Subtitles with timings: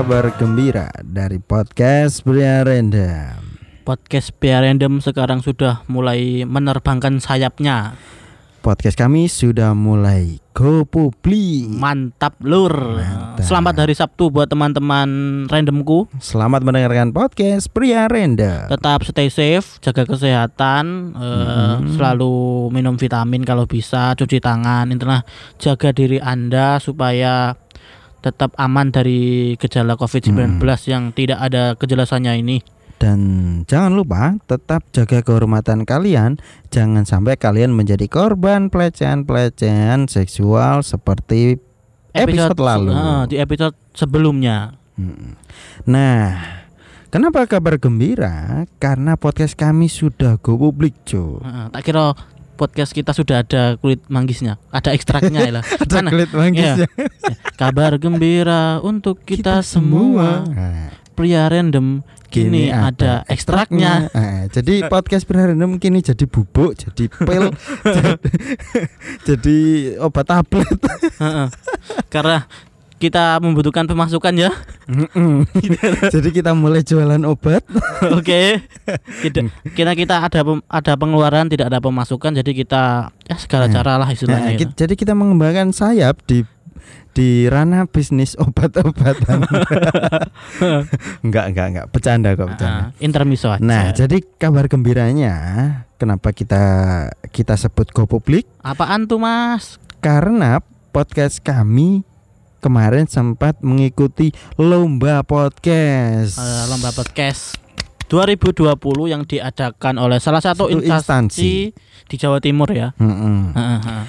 [0.00, 3.36] kabar gembira dari podcast Pria Random.
[3.84, 8.00] Podcast Pia Random sekarang sudah mulai menerbangkan sayapnya.
[8.64, 11.68] Podcast kami sudah mulai go publik.
[11.68, 12.96] Mantap lur.
[12.96, 13.44] Mantap.
[13.44, 15.08] Selamat hari Sabtu buat teman-teman
[15.52, 16.08] randomku.
[16.16, 18.72] Selamat mendengarkan podcast Pria Random.
[18.72, 25.20] Tetap stay safe, jaga kesehatan, eh, selalu minum vitamin kalau bisa, cuci tangan, intinya
[25.60, 27.52] jaga diri Anda supaya
[28.20, 32.58] tetap aman dari gejala COVID-19 yang tidak ada kejelasannya ini.
[33.00, 33.20] Dan
[33.64, 36.36] jangan lupa tetap jaga kehormatan kalian.
[36.68, 41.56] Jangan sampai kalian menjadi korban pelecehan-pelecehan seksual seperti
[42.12, 42.92] episode, lalu.
[42.92, 44.76] eh, di episode sebelumnya.
[45.00, 45.32] Mm.
[45.88, 46.44] Nah,
[47.08, 48.68] kenapa kabar gembira?
[48.76, 51.40] Karena podcast kami sudah go publik, cuy.
[51.40, 52.12] Heeh, tak kira
[52.60, 55.64] podcast kita sudah ada kulit manggisnya, ada ekstraknya ya lah.
[55.80, 56.08] Ada Mana?
[56.12, 56.74] kulit manggis Iya.
[56.76, 56.88] ya.
[57.60, 60.44] Kabar gembira untuk kita, semua.
[60.44, 64.06] Nah, Pria random kini ada ekstraknya.
[64.08, 67.50] Nah, jadi podcast pria random kini jadi bubuk, jadi pil,
[67.96, 68.12] jadi,
[69.26, 69.58] jadi
[69.98, 70.70] obat tablet.
[72.06, 72.46] Karena
[73.00, 74.52] kita membutuhkan pemasukan ya.
[76.12, 77.64] Jadi kita mulai jualan obat.
[78.18, 78.60] Oke.
[79.22, 82.82] Tidak kita kita ada pem- ada pengeluaran, tidak ada pemasukan, jadi kita
[83.24, 83.72] ya segala Nah.
[83.72, 84.50] cara lah Nah, istilahnya.
[84.54, 86.44] ki- jadi kita mengembangkan sayap di
[87.10, 89.42] di ranah bisnis obat-obatan.
[91.24, 91.86] enggak, enggak, enggak.
[91.88, 92.78] Bercanda kok, bercanda.
[92.80, 93.60] Ah, intermiso aja.
[93.60, 95.34] Nah, jadi kabar gembiranya
[95.96, 96.62] kenapa kita
[97.28, 98.46] kita sebut go publik?
[98.60, 99.80] apaan tuh Mas?
[99.98, 102.02] Karena podcast kami
[102.60, 106.36] kemarin sempat mengikuti lomba podcast.
[106.36, 107.56] Eh, lomba podcast
[108.06, 108.76] 2020
[109.06, 112.06] yang diadakan oleh salah satu Satu instansi, instansi.
[112.06, 112.92] di Jawa Timur ya.
[113.00, 114.02] Heeh, heeh.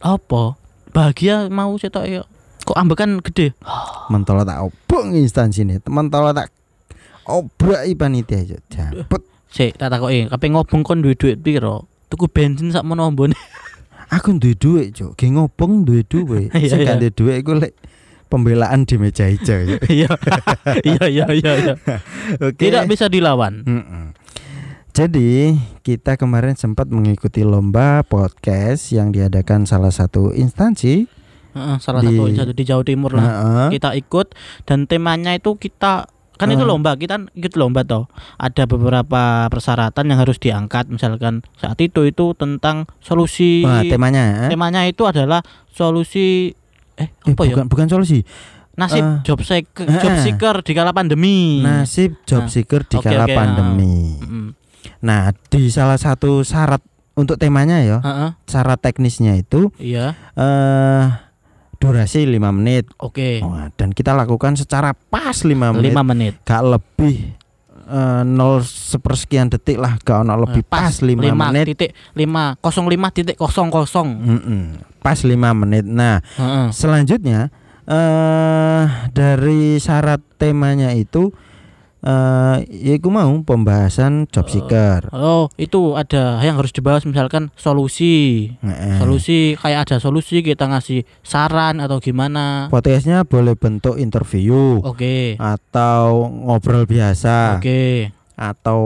[0.00, 0.54] Apa?
[0.90, 2.22] Bahagia mau cetok ya.
[2.64, 3.52] Kok ambekan gede?
[4.08, 5.76] Mentolo tak obong instansi ini.
[5.86, 6.50] Mentolo tak
[7.26, 8.58] obrak panitia aja.
[8.70, 9.22] Japet.
[9.46, 11.86] Sik, tak takoki, kape ngobong kon duwe duit piro?
[12.06, 13.34] Tuku bensin sak mono ambone.
[14.08, 15.12] Aku duwe duit, Cuk.
[15.14, 16.50] Ge ngobong duwe duit.
[16.54, 16.94] Iya, Sing iya.
[16.94, 17.72] gak duwe duit iku lek
[18.26, 19.66] pembelaan di meja hijau.
[19.66, 19.80] Cuk.
[19.92, 20.10] Iya.
[20.82, 21.74] Iya iya iya iya.
[22.46, 22.60] Oke.
[22.60, 23.66] Tidak bisa dilawan.
[23.66, 24.14] Mm-mm.
[24.90, 25.52] Jadi
[25.84, 31.04] kita kemarin sempat mengikuti lomba podcast yang diadakan salah satu instansi.
[31.52, 33.24] Heeh, salah Di- satu di Jawa Timur lah.
[33.24, 33.68] Heeh.
[33.76, 34.32] Kita ikut
[34.64, 40.20] dan temanya itu kita kan itu lomba kita ikut lomba toh ada beberapa persyaratan yang
[40.20, 44.50] harus diangkat misalkan saat itu itu tentang solusi Wah, temanya eh?
[44.52, 46.52] temanya itu adalah solusi
[46.96, 48.24] eh Eh, apa ya bukan bukan solusi.
[48.76, 49.20] nasib Eh.
[49.24, 50.20] job seeker Eh, job eh.
[50.20, 54.16] seeker di kala pandemi Nasib job Nah, seeker di kala oke, pandemi.
[54.20, 54.46] Mm-mm.
[55.00, 56.80] Nah, di salah satu syarat
[57.16, 61.04] untuk temanya ya, Heeh, syarat teknisnya itu iya eh
[61.76, 62.84] durasi 5 menit.
[62.96, 65.82] oke Wah, dan kita lakukan secara pas 5 menit.
[65.86, 67.36] lima menit Gak lebih
[67.86, 71.64] eh, nol sepersekian detik lah, gak ono lebih Eh, pas 5 lima menit.
[71.70, 74.62] titik lima kosong lima titik kosong kosong Mm-mm,
[74.98, 75.84] Pas 5 menit.
[75.84, 76.66] Nah, Heeh.
[76.70, 77.54] selanjutnya
[77.86, 81.30] eh dari syarat temanya itu
[82.06, 85.10] eh yaitu mau pembahasan job seeker.
[85.10, 88.54] Oh, itu ada yang harus dibahas misalkan solusi.
[89.02, 92.70] Solusi kayak ada solusi kita ngasih saran atau gimana.
[92.70, 95.34] Podcastnya boleh bentuk interview Oke.
[95.36, 98.14] atau ngobrol biasa Oke.
[98.38, 98.80] atau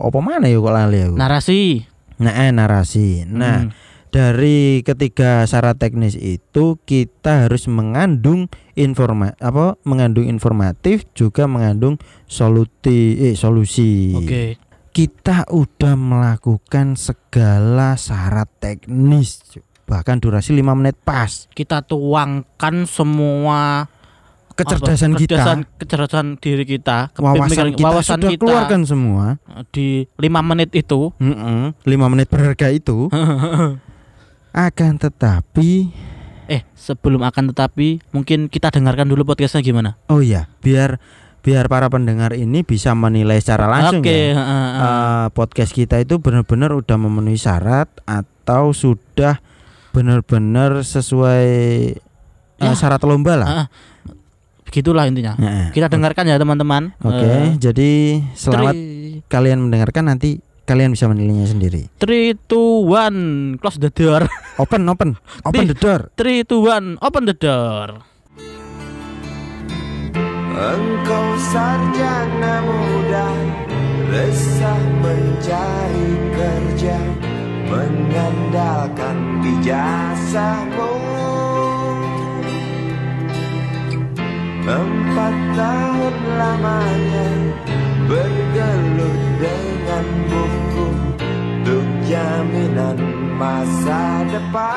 [0.00, 1.16] apa mana ya kok lali aku.
[1.20, 1.84] Narasi.
[2.22, 3.26] Nah, eh, narasi.
[3.28, 3.70] Nah, Hmm.
[4.12, 11.96] Dari ketiga syarat teknis itu kita harus mengandung informa apa mengandung informatif juga mengandung
[12.28, 14.12] soluti eh solusi.
[14.12, 14.60] Oke.
[14.92, 19.40] Kita udah melakukan segala syarat teknis
[19.88, 21.48] bahkan durasi 5 menit pas.
[21.56, 23.88] Kita tuangkan semua
[24.52, 29.40] Kecerdasan apa, kita, kecerdasan, kecerdasan diri kita, wawasan kita wawasan sudah kita keluarkan semua.
[29.72, 31.08] di lima menit itu.
[31.16, 33.08] 5 menit berharga itu.
[34.52, 35.92] akan tetapi
[36.44, 39.96] Eh, sebelum akan tetapi mungkin kita dengarkan dulu podcastnya gimana?
[40.06, 41.00] oh ya, biar
[41.40, 44.12] biar para pendengar ini bisa menilai secara langsung Oke.
[44.30, 44.36] ya.
[44.36, 44.78] heeh, heeh.
[44.78, 49.40] Eh, podcast kita itu benar-benar udah memenuhi syarat atau sudah
[49.90, 51.46] benar-benar sesuai
[52.56, 52.72] Ya.
[52.74, 53.48] syarat lomba lah.
[53.48, 53.66] Ah,
[54.62, 55.34] Begitulah intinya.
[55.34, 56.94] Nah, Kita dengarkan ya teman-teman.
[57.02, 57.90] Oke, Eh, jadi
[58.32, 61.90] selamat three- kalian mendengarkan nanti kalian bisa menilainya sendiri.
[61.98, 63.18] Three, two, one,
[63.58, 64.24] close the door.
[64.58, 65.16] Open, open,
[65.48, 66.12] open the door.
[66.12, 68.04] Three, two, one, open the door.
[70.52, 73.28] Engkau sarjana muda,
[74.12, 77.00] resah mencari kerja,
[77.72, 80.92] mengandalkan ijazahmu.
[84.68, 87.28] Empat tahun lamanya
[88.04, 90.86] bergelut dengan buku
[91.64, 94.76] untuk jaminan masa depan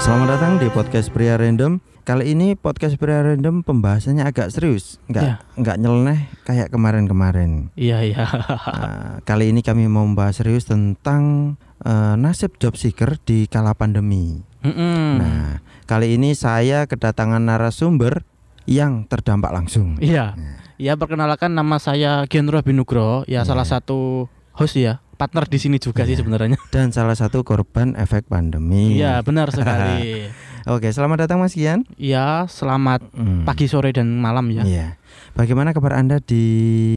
[0.00, 1.76] Selamat datang di podcast Pria Random.
[2.02, 5.34] Kali ini podcast Pria Random pembahasannya agak serius, nggak Ya.
[5.54, 7.68] nggak nyeleneh kayak kemarin-kemarin.
[7.76, 8.24] Iya iya.
[8.48, 11.54] Nah, kali ini kami mau membahas serius tentang
[11.84, 14.40] eh, nasib job seeker di kala pandemi.
[14.64, 15.20] Mm-mm.
[15.20, 18.24] Nah, kali ini saya kedatangan narasumber
[18.64, 20.00] yang terdampak langsung.
[20.00, 20.32] Iya.
[20.80, 23.48] Ya perkenalkan nama saya Genro Binugro, ya Iya.
[23.52, 26.24] salah satu host ya, partner di sini juga sih Iya.
[26.24, 26.56] sebenarnya.
[26.72, 28.96] Dan salah satu korban efek pandemi.
[28.96, 30.32] Iya, benar sekali.
[30.62, 31.84] Oke, selamat datang Mas Kian.
[31.94, 33.44] Ya, selamat Hmm.
[33.44, 34.60] pagi, sore dan malam ya.
[34.62, 34.86] Iya.
[35.32, 36.44] Bagaimana kabar Anda di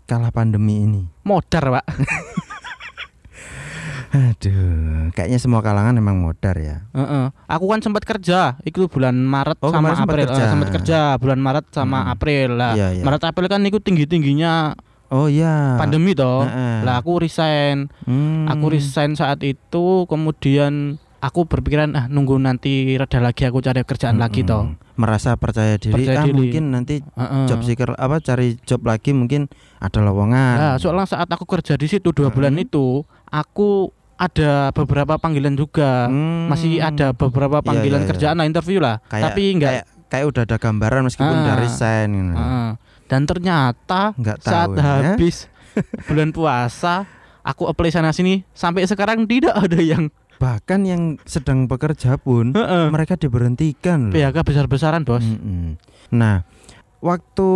[0.02, 1.04] kala pandemi ini?
[1.22, 1.86] Modar, Pak.
[4.14, 6.86] Aduh, kayaknya semua kalangan memang modar ya.
[6.94, 7.34] Heeh.
[7.50, 10.25] Aku kan sempat kerja, itu bulan Maret Oh, sama sempat April.
[10.30, 10.38] kerja.
[10.40, 12.12] Eh, sempat kerja bulan Maret sama Hmm.
[12.14, 12.74] April lah.
[12.78, 13.04] Iya, iya.
[13.04, 14.78] Maret April kan itu tinggi-tingginya
[15.13, 15.77] Oh iya.
[15.77, 16.42] pandemi toh.
[16.42, 16.81] Heeh.
[16.81, 17.86] Lah aku resign.
[18.04, 18.50] Hmm.
[18.50, 24.18] Aku resign saat itu kemudian aku berpikiran ah nunggu nanti reda lagi aku cari kerjaan
[24.18, 24.50] lagi Mm-mm.
[24.50, 24.63] toh.
[24.94, 25.94] Merasa percaya diri.
[25.94, 26.33] Percaya ah, diri.
[26.33, 27.45] mungkin nanti Heeh.
[27.45, 29.45] job seeker apa cari job lagi mungkin
[29.77, 30.56] ada lowongan.
[30.57, 32.65] Nah, soalnya saat aku kerja di situ dua bulan Hmm.
[32.65, 36.10] itu, aku ada beberapa panggilan juga.
[36.10, 36.45] Hmm.
[36.48, 38.12] Masih ada beberapa Iya, panggilan iya, iya.
[38.12, 38.98] kerjaan lah interview lah.
[39.06, 41.42] Kayak, Tapi enggak kayak kayak udah ada gambaran meskipun Ah.
[41.42, 42.33] udah resign gitu.
[43.13, 45.13] Dan ternyata Nggak saat tahu ya.
[45.13, 45.45] habis
[46.10, 47.06] bulan puasa
[47.42, 52.89] aku apply sana sini sampai sekarang tidak ada yang Bahkan yang sedang bekerja pun Heeh.
[52.89, 54.13] mereka diberhentikan loh.
[54.13, 55.24] PHK besar-besaran, Bos.
[55.24, 55.80] Mm-mm.
[56.12, 56.44] Nah,
[57.00, 57.50] waktu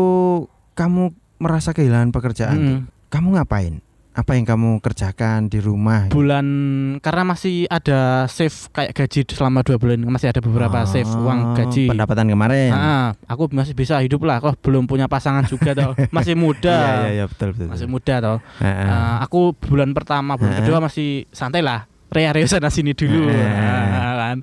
[0.72, 2.80] kamu merasa kehilangan pekerjaan, Mm.
[3.10, 3.84] kamu ngapain?
[4.18, 6.10] Apa yang kamu kerjakan di rumah?
[6.10, 6.48] Bulan
[7.06, 11.54] karena masih ada save kayak gaji selama dua bulan masih ada beberapa Oh, save uang
[11.54, 11.86] gaji.
[11.94, 12.74] Pendapatan kemarin.
[12.74, 14.42] Ah, aku masih bisa hidup lah.
[14.42, 15.94] Kok belum punya pasangan juga toh.
[16.18, 16.66] Masih muda.
[16.66, 17.70] Iya iya iya betul betul.
[17.70, 18.38] Masih muda toh.
[18.58, 21.86] Ah, aku bulan pertama, bulan kedua masih santai lah.
[22.10, 23.30] Rea-rea sana sini dulu.
[23.30, 24.42] Kan.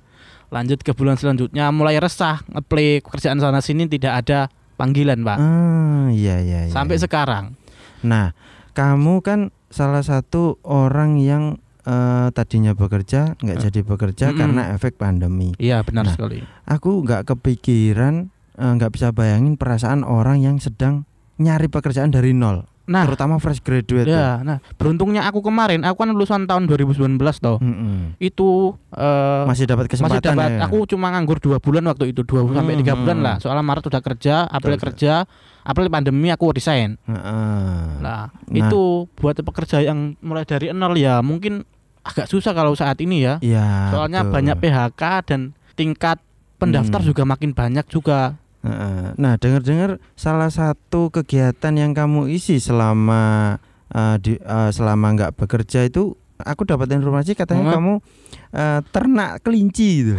[0.54, 4.46] Lanjut ke bulan selanjutnya mulai resah, ngeplay pekerjaan sana sini tidak ada
[4.78, 5.38] panggilan, Pak.
[5.42, 6.70] Ah, iya iya iya.
[6.70, 7.10] Sampai iya.
[7.10, 7.58] sekarang.
[8.06, 8.38] Nah,
[8.70, 13.62] kamu kan salah satu orang yang eh, tadinya bekerja nggak Eh.
[13.66, 14.38] jadi bekerja Mm-mm.
[14.38, 15.50] karena efek pandemi.
[15.58, 16.38] Iya, benar Nah, sekali.
[16.64, 21.04] Aku nggak kepikiran, eh, nggak bisa bayangin perasaan orang yang sedang
[21.36, 24.04] nyari pekerjaan dari nol, Nah, terutama fresh graduate.
[24.04, 27.56] ya, nah, beruntungnya aku kemarin, aku kan lulusan tahun 2019 toh.
[27.56, 28.12] Mm-mm.
[28.18, 30.60] Itu eh, Masih dapat masih kesempatan dapat ya.
[30.64, 33.00] aku cuma nganggur dua bulan waktu itu dua sampai tiga Hmm.
[33.00, 35.12] bulan lah soalnya Maret udah kerja April Betul, kerja
[35.62, 37.80] April pandemi aku resign Heeh.
[37.98, 38.28] Nah, Nah.
[38.52, 38.82] itu
[39.14, 41.64] buat pekerja yang mulai dari nol ya mungkin
[42.00, 43.40] agak susah kalau saat ini ya.
[43.40, 43.90] Iya.
[43.90, 44.34] Soalnya betul.
[44.36, 45.40] banyak PHK dan
[45.72, 46.20] tingkat
[46.54, 47.08] pendaftar Hmm.
[47.08, 48.36] juga makin banyak juga.
[49.20, 53.56] Nah, dengar-dengar salah satu kegiatan yang kamu isi selama
[53.92, 57.74] eh, di eh, selama nggak bekerja itu aku dapat informasi katanya Hmm.
[57.74, 57.92] kamu
[58.52, 60.14] eh, ternak kelinci itu.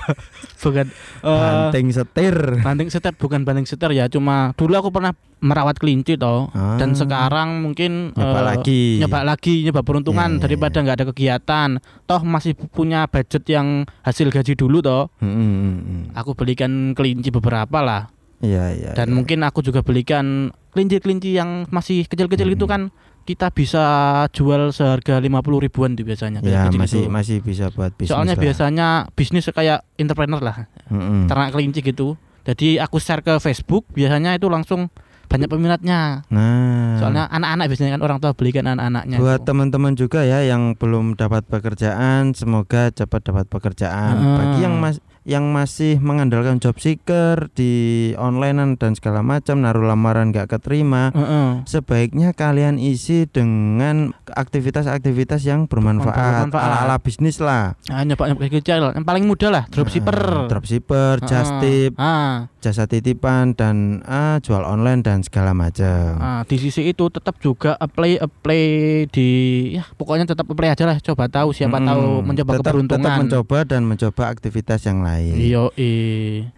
[0.62, 0.86] Bukan
[1.22, 2.36] Banting setir.
[2.58, 6.50] banting setir bukan banting setir ya, cuma dulu aku pernah merawat kelinci toh.
[6.76, 8.82] Dan Ah, sekarang mungkin nyoba eh, lagi.
[8.98, 10.82] nyoba lagi nyoba peruntungan Iya, iya, daripada iya.
[10.82, 11.68] nggak ada kegiatan.
[12.04, 13.66] Toh masih punya budget yang
[14.02, 15.12] hasil gaji dulu toh.
[15.18, 16.02] Hmm, hmm, hmm, hmm.
[16.16, 18.10] Aku belikan kelinci beberapa lah.
[18.38, 18.90] Iya, iya.
[18.94, 19.14] dan iya.
[19.14, 22.54] mungkin aku juga belikan kelinci-kelinci yang masih kecil-kecil Hmm.
[22.54, 22.82] itu kan
[23.28, 23.84] kita bisa
[24.32, 25.28] jual seharga 50
[25.60, 27.12] ribuan tuh biasanya ya kecil masih itu.
[27.12, 28.08] masih bisa buat bisnis.
[28.08, 28.42] soalnya lah.
[28.42, 30.56] biasanya bisnis kayak entrepreneur lah
[30.88, 31.22] Hmm, hmm.
[31.28, 34.88] ternak kelinci gitu jadi aku share ke Facebook biasanya itu langsung
[35.28, 40.40] banyak peminatnya Nah, soalnya anak-anak biasanya kan orang tua belikan anak-anaknya buat teman-teman juga ya
[40.40, 44.16] yang belum dapat pekerjaan, semoga cepat dapat pekerjaan.
[44.16, 44.36] Heeh.
[44.40, 47.72] Bagi yang mas yang masih mengandalkan job seeker di
[48.16, 51.68] onlinean dan segala macam, naruh lamaran nggak keterima, Heeh.
[51.68, 57.76] sebaiknya kalian isi dengan aktivitas-aktivitas yang bermanfaat, ala-ala bisnis lah.
[57.92, 61.28] Nah, nyoba nyoba kecil yang paling mudah lah dropshipper Heeh, dropshipper, Heeh.
[61.28, 66.16] just tip, ah, jasa titipan dan ah, jual online dan segala macam.
[66.16, 68.64] ah, di sisi itu tetap juga apply apply
[69.12, 69.28] di
[69.76, 71.88] ya pokoknya tetap apply aja lah coba tahu siapa Mm-mm.
[71.92, 75.17] tahu mencoba tetap, keberuntungan tetap mencoba dan mencoba aktivitas yang lain.
[75.20, 75.90] Iyo, i.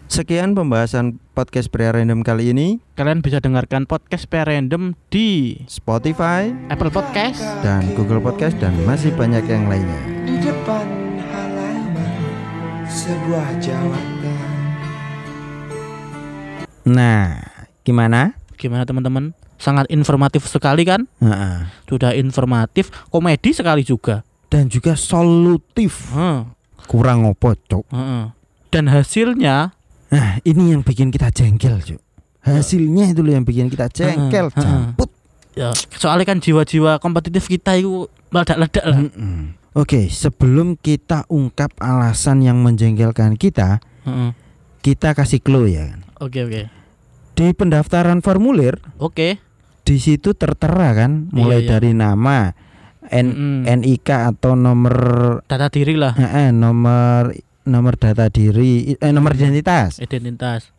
[0.07, 6.52] Sekian pembahasan podcast pria random kali ini Kalian bisa dengarkan podcast PR Random di Spotify
[6.69, 7.40] Apple Podcast.
[7.62, 10.02] dan Google Podcast dan masih banyak yang lainnya.
[10.26, 10.87] Di depan
[11.25, 12.12] halaman
[12.87, 14.19] sebuah jawatan
[16.83, 17.45] Nah,
[17.81, 18.35] gimana?
[18.57, 19.37] Gimana teman-teman?
[19.61, 21.05] Sangat informatif sekali kan?
[21.21, 21.69] Heeh.
[21.85, 24.25] Sudah informatif, komedi sekali juga.
[24.49, 26.09] Dan juga solutif.
[26.11, 26.49] Heeh,
[26.88, 28.39] Kurang opo, heeh.
[28.70, 29.74] Dan hasilnya
[30.10, 32.02] Nah, ini yang bikin kita jengkel, Cuk.
[32.40, 35.10] hasilnya itu loh yang bikin kita jengkel jamput
[35.50, 39.02] Ya, soalnya kan jiwa-jiwa kompetitif kita itu meledak-ledak lah.
[39.02, 39.58] Mm-mm.
[39.74, 44.30] Oke, sebelum kita ungkap alasan yang menjengkelkan kita, Heeh.
[44.80, 45.90] kita kasih clue ya.
[45.90, 46.00] kan.
[46.22, 46.62] Oke, oke.
[47.34, 49.42] Di pendaftaran formulir, Oke.
[49.82, 51.70] di situ tertera kan, mulai Iya, iya.
[51.76, 52.54] dari nama,
[53.10, 53.56] N, Mm-mm.
[53.82, 54.96] NIK atau nomor,
[55.50, 60.73] Data diri lah, eh, nomor nomor data diri, eh, nomor identitas, identitas,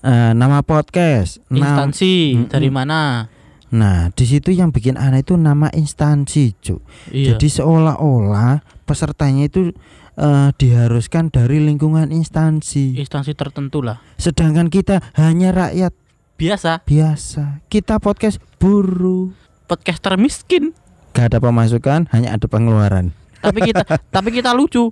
[0.00, 2.50] eh, nama podcast, nam- instansi Mm-mm.
[2.50, 3.26] dari mana?
[3.68, 6.80] Nah, di situ yang bikin aneh itu nama instansi, Cuk.
[7.12, 7.36] Iya.
[7.36, 9.76] Jadi seolah-olah pesertanya itu
[10.14, 12.96] eh, diharuskan dari lingkungan instansi.
[12.96, 14.02] instansi tertentu lah.
[14.16, 15.94] Sedangkan kita hanya rakyat
[16.34, 17.62] Biasa, biasa.
[17.66, 19.30] Kita podcast buruh.
[19.66, 20.70] podcaster miskin.
[21.12, 23.10] Gak ada pemasukan, hanya ada pengeluaran.
[23.38, 23.82] Tapi kita
[24.14, 24.90] tapi kita lucu.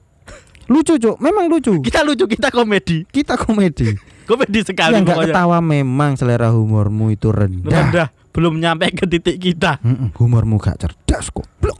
[0.67, 1.17] Lucu, Cuk.
[1.23, 1.79] Memang lucu.
[1.79, 3.07] Kita lucu, kita komedi.
[3.07, 3.95] Kita komedi.
[4.27, 7.71] Komedi sekali Yang gak ketawa memang selera humormu itu rendah.
[7.71, 9.79] Rendah, belum nyampe ke titik kita.
[9.87, 11.47] Mm-mm, humormu gak cerdas kok.
[11.63, 11.79] Blok.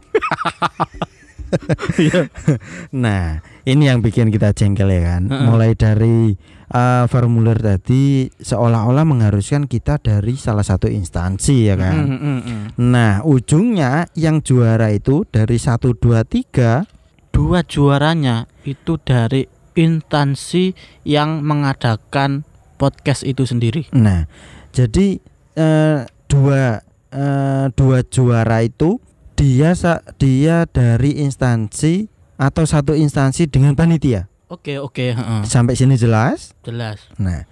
[1.95, 2.27] Iya.
[3.03, 5.31] Nah, ini yang bikin kita jengkel ya kan.
[5.31, 5.43] Heeh.
[5.47, 6.35] Mulai dari
[6.71, 11.95] uh, formulir tadi seolah-olah mengharuskan kita dari salah satu instansi ya kan.
[11.95, 12.63] Mm, mm, mm.
[12.83, 16.96] Nah, ujungnya yang juara itu dari 1 2 3
[17.29, 19.45] Dua juaranya itu dari
[19.77, 20.73] instansi
[21.05, 22.41] yang mengadakan
[22.75, 23.85] podcast itu sendiri.
[23.93, 24.25] Nah,
[24.73, 25.21] jadi
[25.53, 28.97] eh, dua eh, dua juara itu
[29.37, 34.25] dia sa- dia dari instansi atau satu instansi dengan panitia.
[34.47, 35.41] Oke, oke, heeh.
[35.43, 36.55] Sampai sini jelas?
[36.63, 37.03] jelas.
[37.19, 37.43] Nah,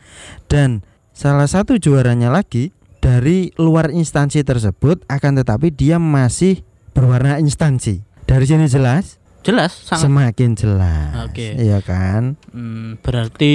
[0.48, 2.72] dan salah satu juaranya lagi
[3.03, 6.63] dari luar instansi tersebut akan tetapi dia masih
[6.96, 8.01] berwarna instansi.
[8.25, 9.22] Dari sini jelas?
[9.46, 10.10] Jelas, sangat.
[10.10, 11.14] Semakin jelas.
[11.30, 11.54] Oke.
[11.54, 12.34] Iya kan?
[12.50, 13.54] Hmm, berarti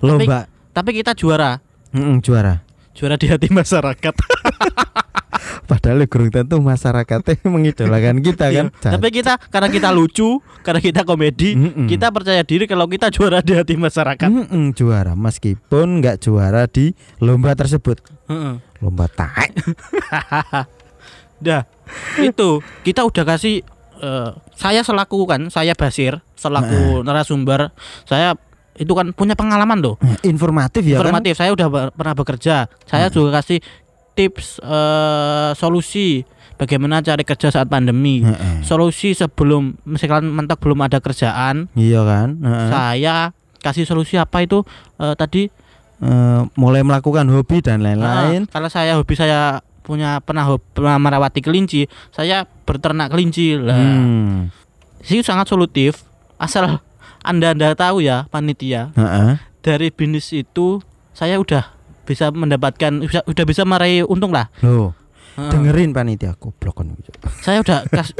[0.00, 1.60] Lomba tapi kita juara.
[1.92, 2.64] Mm-mm, juara.
[2.96, 4.14] Juara di hati masyarakat.
[5.68, 8.66] Padahal kurang tentu masyarakatnya mengidolakan kita kan.
[8.72, 11.86] Iya, Tapi kita karena kita lucu, karena kita komedi, Mm-mm.
[11.88, 14.28] kita percaya diri kalau kita juara di hati masyarakat.
[14.28, 18.00] Mm-mm, juara meskipun nggak juara di lomba tersebut.
[18.32, 18.60] Heeh.
[18.80, 19.52] Lomba tai.
[21.46, 21.66] Dah,
[22.22, 23.66] itu kita udah kasih
[24.02, 27.70] eh, saya selaku kan, saya Basir selaku narasumber,
[28.02, 28.34] saya
[28.74, 31.36] itu kan punya pengalaman loh, Informatif ya informatif.
[31.36, 32.66] Saya udah ber- pernah bekerja.
[32.82, 33.62] Saya juga kasih
[34.12, 38.20] tips eh, solusi bagaimana cari kerja saat pandemi.
[38.20, 38.32] kan?
[38.32, 38.56] Heeh.
[38.62, 42.28] Solusi sebelum misalkan mentok belum ada kerjaan, Iya kan?
[42.38, 42.68] Heeh.
[42.68, 43.16] saya
[43.58, 44.60] kasih solusi apa itu
[44.98, 45.46] eh, tadi
[46.02, 48.42] Eh, mulai melakukan hobi dan lain-lain.
[48.42, 53.76] Ah, kalau saya hobi saya punya pernah pernah merawati kelinci, saya berternak kelinci lah.
[53.76, 54.48] Hmm.
[55.02, 56.06] Sih sangat solutif
[56.38, 56.78] asal
[57.22, 59.38] anda anda tahu ya panitia Heeh.
[59.58, 61.70] dari bisnis itu saya udah
[62.02, 64.50] bisa mendapatkan bisa, udah bisa meraih untung lah.
[64.62, 64.94] Loh,
[65.34, 65.50] Heeh.
[65.50, 66.94] dengerin panitia goblok kan.
[67.42, 68.10] Saya udah kas,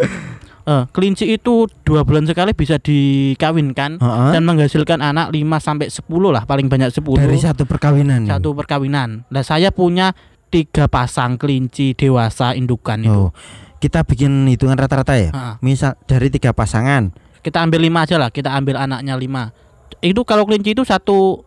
[0.67, 4.31] eh, kelinci itu dua bulan sekali bisa dikawinkan Heeh.
[4.35, 8.27] dan menghasilkan anak 5 sampai 10 lah paling banyak 10 Dari satu perkawinan.
[8.27, 9.27] satu perkawinan.
[9.31, 10.15] Nah saya punya
[10.53, 13.09] tiga pasang kelinci dewasa indukan itu.
[13.11, 13.31] Oh,
[13.79, 15.33] kita bikin hitungan rata-rata ya.
[15.33, 15.55] Heeh.
[15.59, 17.11] Misal dari tiga pasangan.
[17.41, 19.51] kita ambil lima aja lah kita ambil anaknya lima
[19.99, 21.43] itu kalau kelinci itu satu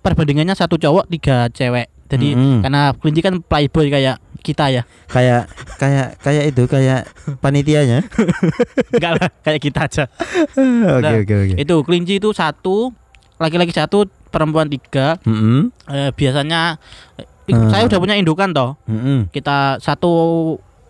[0.00, 2.64] perbandingannya satu cowok tiga cewek jadi Mm-mm.
[2.64, 5.44] karena kelinci kan playboy kayak kita ya kayak
[5.76, 7.04] kayak kayak itu kayak
[7.40, 8.00] panitianya.
[8.92, 10.04] enggak lah kayak kita aja
[10.96, 11.54] Oke Nah, oke oke.
[11.56, 12.96] itu kelinci itu satu
[13.36, 15.68] laki-laki satu perempuan tiga Mm-mm.
[15.86, 16.80] Eh, biasanya
[17.46, 17.68] Hmm.
[17.68, 19.28] saya udah punya indukan toh Mm-mm.
[19.28, 20.12] kita satu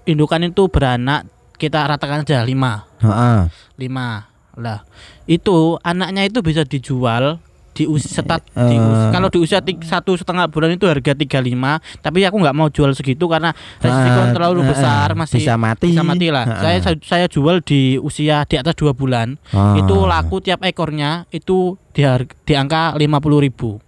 [0.05, 3.51] indukan itu beranak kita ratakan aja lima Heeh.
[3.77, 4.87] lima lah
[5.25, 7.43] itu anaknya itu bisa dijual
[7.75, 8.79] di usia setat di Eh.
[8.79, 12.95] us- kalau di usia satu setengah bulan itu harga 35 tapi aku nggak mau jual
[12.95, 15.91] segitu karena resiko Ah, terlalu eh, besar masih bisa mati.
[15.91, 16.79] bisa mati lah Heeh.
[16.79, 19.75] saya saya- jual di usia di atas dua bulan Ah.
[19.75, 23.83] itu laku tiap ekornya itu di, har- di angka 50.000 ribu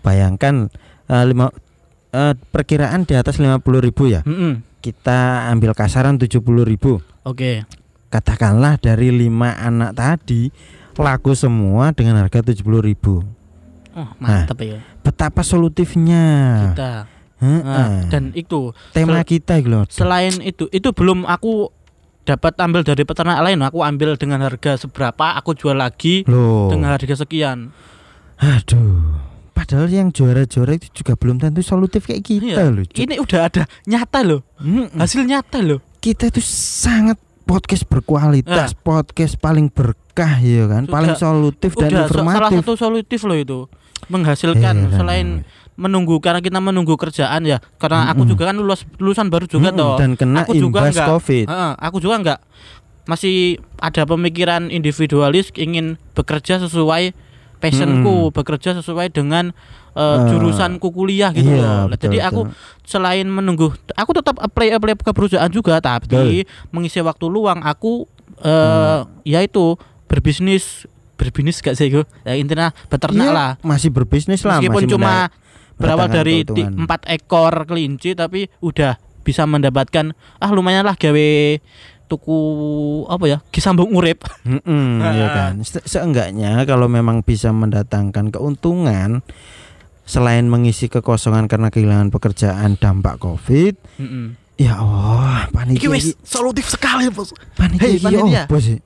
[0.00, 0.72] Bayangkan
[1.04, 1.52] eh, lima
[2.10, 4.20] eh, perkiraan di atas 50.000 ribu ya.
[4.22, 4.62] Mm-mm.
[4.78, 7.02] Kita ambil kasaran 70.000 ribu.
[7.22, 7.66] oke
[8.08, 10.48] Katakanlah dari lima anak tadi
[10.96, 13.20] laku semua dengan harga 70.000 ribu.
[13.92, 16.24] oh, mantap ya Betapa solutifnya.
[16.72, 16.92] kita
[17.38, 17.62] Heeh.
[17.62, 21.70] Nah, dan itu tema kita gitu selain itu itu belum aku
[22.26, 26.66] dapat ambil dari peternak lain aku ambil dengan harga seberapa aku jual lagi Loh.
[26.66, 27.70] dengan harga sekian
[28.38, 29.27] Aduh.
[29.58, 32.70] Padahal yang juara-juara itu juga belum tentu solutif kayak kita Iya.
[32.70, 32.84] loh.
[32.84, 32.94] Cuk.
[32.96, 34.94] ini udah ada nyata loh Mm-mm.
[34.94, 41.14] hasil nyata loh Kita itu sangat podcast berkualitas, podcast paling berkah ya kan, Sudah- paling
[41.16, 42.58] solutif dan udah salah informatif.
[42.60, 43.58] satu solutif loh itu
[44.06, 44.94] menghasilkan Heran.
[44.94, 45.28] selain
[45.74, 48.30] menunggu karena kita menunggu kerjaan ya karena aku Mm-mm.
[48.30, 51.06] juga kan lulus lulusan baru juga Mm-mm, toh dan kena Aku juga enggak.
[51.08, 51.46] covid
[51.76, 52.40] aku juga nggak
[53.06, 53.36] masih
[53.76, 57.10] ada pemikiran individualis ingin bekerja sesuai
[57.58, 59.50] passionku bekerja sesuai dengan
[59.92, 61.90] eh, Eh, jurusanku kuliah gitu iya, loh.
[61.90, 62.54] Betul, jadi aku betul.
[62.86, 68.06] selain menunggu aku tetap apply apply ke perusahaan juga tapi mengisi waktu luang aku
[68.38, 69.10] eh Hmm.
[69.26, 69.74] yaitu
[70.06, 70.86] berbisnis
[71.18, 73.50] berbisnis gak sih gue ya intinya beternak Iya, lah.
[73.66, 75.12] masih berbisnis lah meskipun masih cuma
[75.74, 78.94] berawal dari empat ekor kelinci tapi udah
[79.26, 81.30] bisa mendapatkan ah lumayan lah gawe
[82.08, 82.38] tuku
[83.04, 85.12] apa ya kisambung urip Mm-mm, Ah.
[85.14, 85.54] ya kan.
[85.60, 89.20] Se- Seenggaknya kalau memang bisa mendatangkan keuntungan
[90.02, 94.40] selain mengisi kekosongan karena kehilangan pekerjaan dampak Covid, Mm-mm.
[94.56, 98.42] ya Allah, panitia wis iki, solutif sekali bos panitia Hei, iki panitia.
[98.42, 98.80] apa sih?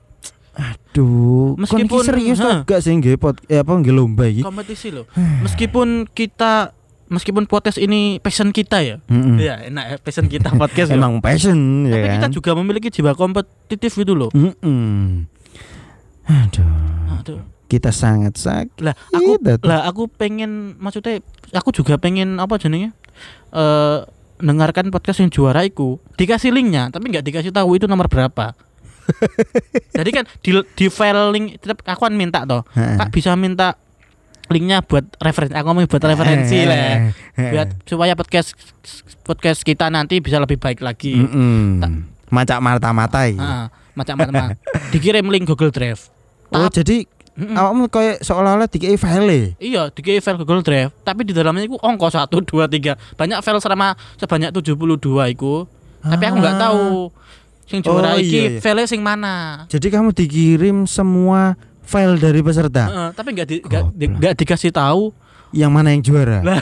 [0.53, 2.61] Aduh, Meskipun- serius ha.
[2.61, 4.43] gak sih nggih pot eh, apa nggih lomba iki?
[4.43, 5.09] kompetisi loh
[5.41, 6.75] meskipun kita
[7.13, 9.37] meskipun podcast ini passion kita ya Mm-mm.
[9.37, 10.97] ya enak ya passion kita podcast ya.
[10.97, 12.13] Emang passion ya tapi kan?
[12.17, 15.29] kita juga memiliki jiwa kompetitif gitu loh Mm-mm.
[16.23, 16.65] Aduh,
[17.19, 17.39] Aduh.
[17.67, 18.79] kita sangat sakit.
[18.79, 21.19] lah aku lah aku pengen maksudnya
[21.51, 22.95] aku juga pengen apa jenenge
[23.51, 23.99] eh
[24.39, 28.51] dengarkan podcast yang juara iku dikasih linknya tapi nggak dikasih tahu itu nomor berapa
[29.97, 33.75] jadi kan di, di file link tetap aku kan minta toh kak bisa minta
[34.53, 36.97] linknya buat referensi aku mau buat referensi Eh, lah eh,
[37.35, 37.51] eh.
[37.51, 38.53] buat supaya podcast
[39.21, 41.81] podcast kita nanti bisa lebih baik lagi Mm-mm.
[42.29, 43.37] Macak mata-matai.
[43.37, 44.57] Ah, macam-macam
[44.89, 46.09] dikirim link Google Drive
[46.49, 47.53] Oh, Tap- jadi Mm-mm.
[47.53, 49.57] awakmu kayak seolah-olah dikei file.
[49.57, 52.93] Iya, di file Google Drive, tapi di dalamnya itu angka 1 2 3.
[53.17, 54.77] Banyak file selama sebanyak 72
[55.29, 55.65] iku.
[55.99, 56.61] Tapi aku nggak Ah.
[56.69, 57.09] tahu
[57.65, 58.61] sing juara Oh, iki iya, iya.
[58.61, 59.65] file sing mana.
[59.65, 61.57] Jadi kamu dikirim semua
[61.93, 62.83] file dari peserta.
[62.83, 65.13] Heeh, tapi nggak di, nggak di- dikasih tahu.
[65.53, 66.41] Yang mana yang juara?
[66.41, 66.57] Lah,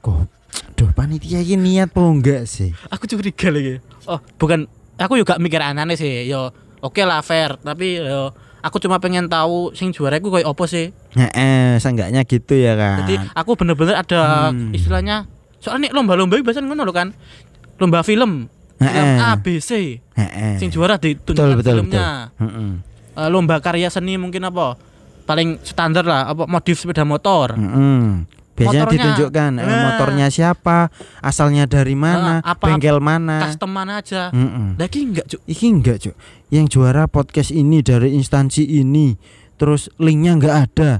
[0.00, 0.32] Kok
[0.72, 2.72] Duh, panitia ini niat apa enggak sih?
[2.88, 3.76] aku curiga lagi.
[4.04, 4.64] Oh, bukan
[4.96, 6.24] aku juga mikir aneh sih.
[6.24, 6.48] Yo,
[6.80, 10.92] oke lah fair, tapi yo aku cuma pengen tahu sing juara iku koyo opo sih.
[11.12, 13.04] Nah, eh, seenggaknya gitu ya kan.
[13.04, 14.72] Jadi aku bener-bener ada Hmm.
[14.72, 15.28] istilahnya
[15.60, 17.12] soalnya nih lomba-lomba biasanya ngono kan.
[17.76, 18.48] Lomba film.
[18.76, 19.16] Film Heeh.
[19.18, 20.00] A B C.
[20.12, 20.56] Heeh.
[20.56, 22.32] Sing juara Betul, ditunjukkan betul, filmnya.
[22.36, 22.70] Heeh.
[23.16, 24.76] Eh, lomba karya seni mungkin apa?
[25.24, 27.56] Paling standar lah, apa modif sepeda motor.
[27.56, 28.28] Heeh.
[28.52, 28.96] Biasanya Motornya.
[29.04, 29.82] ditunjukkan eh, Nah.
[29.86, 30.88] motornya siapa,
[31.20, 33.44] asalnya dari mana, Eh, apa- bengkel mana.
[33.44, 34.32] Custom mana aja.
[34.32, 34.76] Heeh.
[34.76, 35.40] Lagi enggak, Cuk.
[35.44, 36.14] Iki enggak cuk
[36.48, 39.12] Yang juara podcast ini dari instansi ini
[39.56, 40.90] Terus linknya enggak ada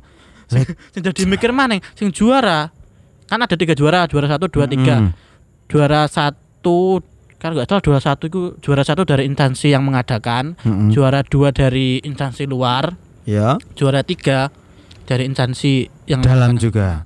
[0.48, 1.80] Like, Sing jadi mikir mana?
[1.92, 2.68] Sing juara
[3.24, 5.00] kan ada tiga juara, juara satu, dua, tiga.
[5.00, 5.10] mm,
[5.66, 7.00] Juara satu
[7.36, 10.88] kan enggak salah juara satu itu juara satu dari instansi yang mengadakan, mm-mm.
[10.88, 12.96] juara dua dari instansi luar,
[13.26, 14.48] Ya juara tiga
[15.04, 17.04] dari instansi yang dalam juga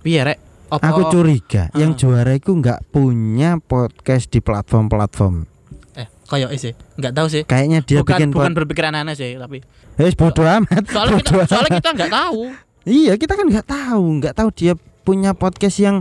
[0.00, 0.38] Piye rek?
[0.68, 1.80] Apa Aku curiga Ah.
[1.80, 5.48] Yang juara itu enggak punya podcast di platform-platform
[5.96, 7.42] eh koyo sih, enggak tahu sih.
[7.42, 9.64] Kayaknya dia bukan bikin bukan berpikiran aneh sih, tapi
[9.98, 11.78] Eh bodo amat soalnya kita Bodo soalnya amat.
[11.82, 12.40] kita enggak tahu.
[12.84, 15.96] Iya kita kan enggak tahu Enggak tahu dia punya podcast yang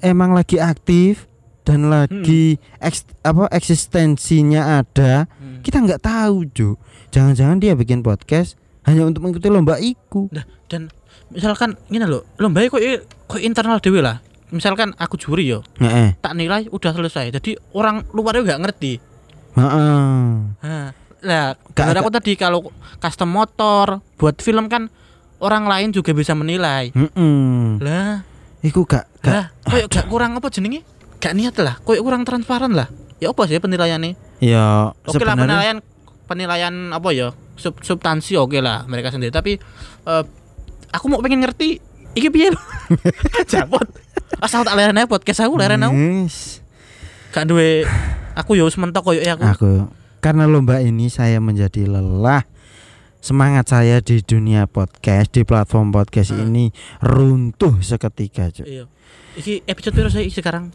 [0.00, 1.26] Emang lagi aktif
[1.66, 5.60] Dan lagi eks- apa eksistensinya ada Hmm.
[5.60, 6.78] Kita enggak tahu Jo
[7.10, 8.54] Jangan-jangan dia bikin podcast
[8.86, 10.94] Hanya untuk mengikuti lomba iku Nah, dan
[11.26, 12.78] misalkan gini loh, lomba kok
[13.26, 14.22] kok internal dewe lah.
[14.54, 16.14] Misalkan aku juri yo, Heeh.
[16.22, 17.34] tak nilai udah selesai.
[17.34, 19.02] Jadi orang luar nggak ngerti.
[19.58, 20.22] Heeh.
[20.62, 20.86] Nah,
[21.18, 22.70] lah, benar aku tadi kalau
[23.02, 24.86] custom motor buat film kan
[25.42, 26.94] orang lain juga bisa menilai.
[26.94, 27.82] Heeh.
[27.82, 28.22] Lah,
[28.62, 30.82] Iku gak gak lah, gak kurang apa jenenge?
[31.26, 32.86] Gak niat lah, koyo kurang transparan lah.
[33.18, 34.14] Ya apa sih penilaiannya?
[34.38, 35.76] ya Oke lah sebenarnya penilaian
[36.24, 37.34] penilaian apa ya?
[37.56, 39.56] Sub, substansi oke lah mereka sendiri tapi
[40.04, 40.24] eh,
[40.92, 41.80] aku mau pengen ngerti
[42.12, 42.60] iki piye lho.
[43.48, 43.88] Japot.
[44.38, 45.96] Asal tak leren ae podcast aku leren aku.
[45.96, 46.60] Yes.
[47.32, 47.88] Gak duwe
[48.36, 49.42] aku yo wis mentok koyo aku.
[49.42, 49.72] Aku
[50.20, 52.44] karena lomba ini saya menjadi lelah.
[53.16, 56.46] Semangat saya di dunia podcast di platform podcast Hmm.
[56.46, 56.70] ini
[57.02, 58.62] runtuh seketika, Cuk.
[58.62, 58.84] Iya.
[59.34, 60.70] Iki episode piro saya sekarang?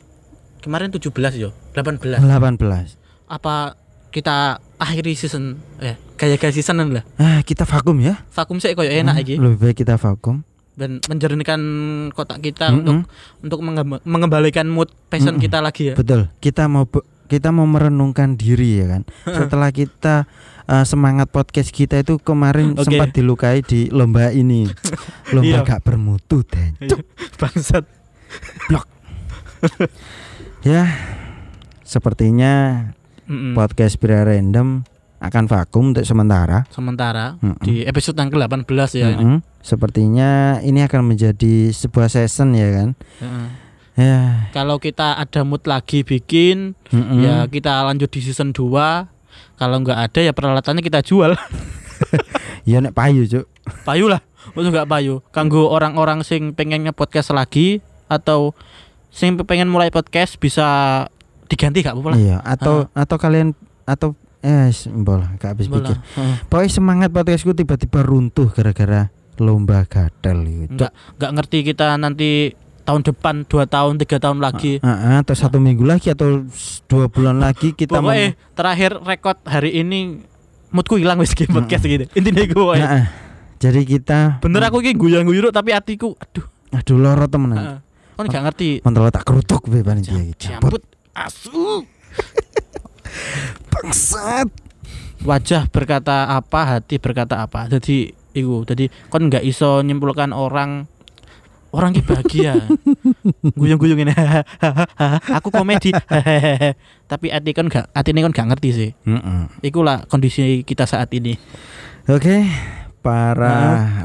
[0.61, 2.21] Kemarin 17 yo, 18.
[2.21, 2.95] 18.
[3.25, 3.73] Apa
[4.09, 4.35] kita
[4.75, 7.01] akhiri season eh gaya-gaya season lah.
[7.15, 8.21] Ah, kita vakum ya.
[8.29, 10.43] Vakum sih koyo enak Hmm, Lebih baik kita vakum.
[10.71, 11.61] dan menjernihkan
[12.11, 12.79] kotak kita Mm-mm.
[12.79, 12.95] untuk
[13.41, 15.43] untuk mengemba- mengembalikan mood passion Mm-mm.
[15.43, 15.95] kita lagi ya.
[15.95, 16.31] Betul.
[16.39, 16.87] Kita mau
[17.25, 19.01] kita mau merenungkan diri ya kan.
[19.25, 20.25] Setelah kita
[20.65, 22.87] uh, semangat podcast kita itu kemarin Oke.
[22.87, 24.67] sempat dilukai di lomba ini.
[25.35, 25.67] Lomba Iya.
[25.67, 26.75] gak bermutu dan
[27.37, 27.83] Bangsat.
[30.61, 30.85] ya
[31.81, 32.85] sepertinya
[33.25, 33.57] Mm-mm.
[33.57, 34.85] podcast Bira Random
[35.21, 36.65] akan vakum untuk sementara.
[36.73, 37.61] sementara Mm-mm.
[37.61, 39.21] di episode yang ke-18 ya ini.
[39.21, 39.39] Mm-mm.
[39.61, 42.89] Sepertinya ini akan menjadi sebuah season ya kan.
[43.21, 43.47] Heeh.
[44.01, 44.49] Ya.
[44.49, 47.21] Kalau kita ada mood lagi bikin, mm-mm.
[47.21, 48.73] ya kita lanjut di season 2.
[49.61, 51.37] Kalau nggak ada ya peralatannya kita jual.
[52.61, 53.45] Ya nek payu, Cuk.
[53.85, 54.21] payu lah.
[54.53, 55.25] Untuk nggak payu.
[55.33, 58.53] Kanggo orang-orang sing pengen nge-podcast lagi atau
[59.11, 61.05] sing pengen mulai podcast bisa
[61.45, 62.15] diganti gak apa-apa.
[62.15, 63.51] Iya, atau atau kalian
[63.83, 65.99] atau eh mbol gak habis pikir.
[65.99, 66.35] Heeh.
[66.47, 70.71] Pokoknya semangat podcastku tiba-tiba runtuh gara-gara lomba gadel itu.
[70.71, 75.33] nggak nggak ngerti kita nanti tahun depan dua tahun tiga tahun lagi Ah, ah, atau
[75.33, 76.45] satu minggu lagi atau
[76.85, 80.21] dua bulan lagi kita mau pokoknya terakhir rekod hari ini
[80.69, 83.05] moodku hilang wis game podcast gitu intinya gue Nah, ah.
[83.57, 87.57] jadi kita bener aku ki guyang guyur tapi hatiku aduh aduh loro temenan.
[87.57, 87.77] heeh.
[88.17, 88.69] Kan nggak ngerti.
[88.83, 90.35] Mantel tak kerutuk be iki.
[90.37, 90.83] Jambut jambut
[91.15, 91.85] asu.
[93.71, 94.47] Bangsat.
[95.21, 97.69] wajah berkata apa hati berkata apa?
[97.69, 100.89] Jadi iku jadi kon nggak iso nyimpulkan orang
[101.71, 102.57] orang ki bahagia.
[103.59, 104.13] Guyung-guyung ini.
[105.39, 105.95] Aku komedi.
[107.07, 108.89] Tapi hati kan nggak hati ini kan nggak ngerti sih.
[109.07, 109.61] Mm-mm.
[109.63, 111.35] ikulah kondisi kita saat ini.
[112.09, 112.43] Oke,
[113.01, 113.57] para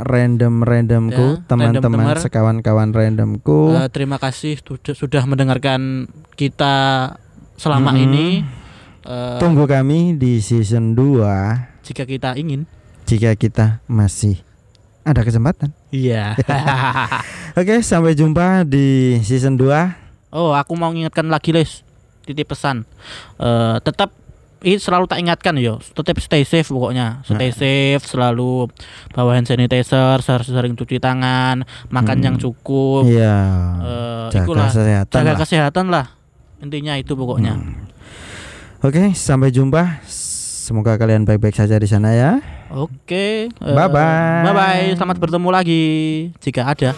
[0.03, 2.17] random-randomku, Ya, teman-teman random-temer.
[2.19, 3.77] sekawan-kawan randomku.
[3.77, 4.57] Eh, terima kasih
[4.91, 6.75] sudah, mendengarkan kita
[7.55, 8.05] selama Mm-mm.
[8.05, 8.29] ini
[9.03, 11.23] Eh, Tunggu kami di season 2
[11.81, 12.67] jika kita ingin
[13.05, 14.43] jika kita masih
[15.01, 15.71] ada kesempatan.
[15.89, 16.35] iya
[17.55, 20.35] Oke, sampai jumpa di season 2.
[20.35, 21.87] oh aku mau ingatkan lagi les
[22.25, 22.83] titip pesan
[23.37, 24.11] Eh, tetap
[24.59, 27.55] ini selalu tak ingatkan yo tetap stay safe pokoknya stay Nah.
[27.55, 28.73] safe selalu
[29.11, 32.25] bawa hand sanitizer sering cuci tangan makan Hmm.
[32.25, 33.37] yang cukup Iya.
[33.79, 35.39] Eh, jaga ikulah kesehatan jaga lah.
[35.39, 36.07] kesehatan lah
[36.59, 37.85] intinya itu pokoknya Hmm.
[38.79, 40.05] Oke, sampai jumpa.
[40.07, 42.39] Semoga kalian baik-baik saja di sana ya.
[42.69, 43.49] Oke.
[43.49, 44.43] eh, Bye-bye.
[44.43, 44.85] Bye bye.
[44.95, 45.85] Selamat bertemu lagi
[46.39, 46.91] jika ada.